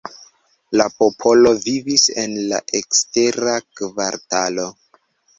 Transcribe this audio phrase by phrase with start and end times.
[0.79, 4.65] La popolo vivis en la ekstera kvartalo.